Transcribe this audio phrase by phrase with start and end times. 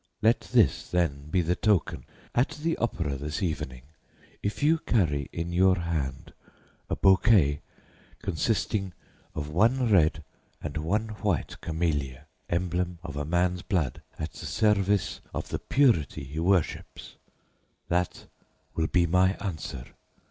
[0.23, 2.05] Let this, then, be the token.
[2.33, 3.83] At the opera this evening,
[4.41, 6.33] if you carry in your hand
[6.89, 7.61] a bouquet
[8.23, 8.93] consisting
[9.35, 10.23] of one red
[10.59, 16.23] and one white camellia emblem of a man's blood at the service of the purity
[16.23, 17.17] he worships
[17.87, 18.25] that
[18.73, 19.85] will be my answer.